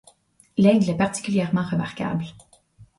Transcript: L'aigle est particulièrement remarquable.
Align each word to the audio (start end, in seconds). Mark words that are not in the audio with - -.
L'aigle 0.57 0.89
est 0.89 0.97
particulièrement 0.97 1.61
remarquable. 1.61 2.25